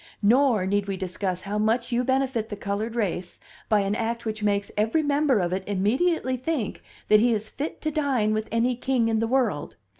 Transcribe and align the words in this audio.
Nor 0.23 0.65
need 0.65 0.87
we 0.87 0.97
discuss 0.97 1.41
how 1.41 1.59
much 1.59 1.91
you 1.91 2.03
benefit 2.03 2.49
the 2.49 2.55
colored 2.55 2.95
race 2.95 3.39
by 3.69 3.81
an 3.81 3.93
act 3.93 4.25
which 4.25 4.41
makes 4.41 4.71
every 4.75 5.03
member 5.03 5.37
of 5.37 5.53
it 5.53 5.63
immediately 5.67 6.37
think 6.37 6.81
that 7.07 7.19
he 7.19 7.35
is 7.35 7.49
fit 7.49 7.81
to 7.81 7.91
dine 7.91 8.33
with 8.33 8.49
any 8.51 8.75
king 8.75 9.09
in 9.09 9.19
the 9.19 9.27
world. 9.27 9.75